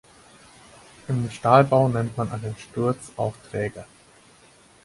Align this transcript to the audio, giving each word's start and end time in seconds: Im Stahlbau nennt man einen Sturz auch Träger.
Im 1.09 1.29
Stahlbau 1.29 1.87
nennt 1.87 2.17
man 2.17 2.31
einen 2.31 2.55
Sturz 2.57 3.11
auch 3.17 3.35
Träger. 3.51 3.85